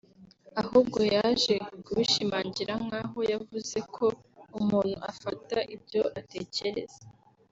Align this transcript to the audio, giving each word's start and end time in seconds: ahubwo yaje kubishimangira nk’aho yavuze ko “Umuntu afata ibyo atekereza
ahubwo 0.61 0.99
yaje 1.13 1.55
kubishimangira 1.85 2.73
nk’aho 2.83 3.19
yavuze 3.31 3.77
ko 3.95 4.05
“Umuntu 4.59 4.95
afata 5.11 5.57
ibyo 5.75 6.01
atekereza 6.19 7.01